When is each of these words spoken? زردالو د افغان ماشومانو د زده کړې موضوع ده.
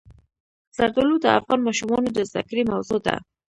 زردالو 0.75 1.15
د 1.21 1.25
افغان 1.37 1.59
ماشومانو 1.67 2.09
د 2.13 2.19
زده 2.29 2.41
کړې 2.49 2.63
موضوع 2.71 2.99
ده. 3.07 3.15